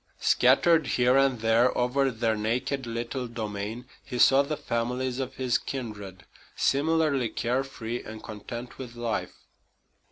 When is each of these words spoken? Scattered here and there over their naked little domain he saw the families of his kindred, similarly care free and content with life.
Scattered 0.17 0.87
here 0.87 1.15
and 1.15 1.41
there 1.41 1.77
over 1.77 2.09
their 2.09 2.35
naked 2.35 2.87
little 2.87 3.27
domain 3.27 3.85
he 4.03 4.17
saw 4.17 4.41
the 4.41 4.57
families 4.57 5.19
of 5.19 5.35
his 5.35 5.59
kindred, 5.59 6.25
similarly 6.55 7.29
care 7.29 7.63
free 7.63 8.01
and 8.03 8.23
content 8.23 8.79
with 8.79 8.95
life. 8.95 9.45